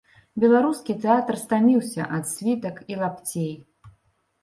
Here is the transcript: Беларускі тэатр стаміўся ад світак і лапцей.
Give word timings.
Беларускі 0.43 0.95
тэатр 1.03 1.37
стаміўся 1.43 2.09
ад 2.17 2.33
світак 2.35 2.83
і 2.97 3.01
лапцей. 3.07 3.51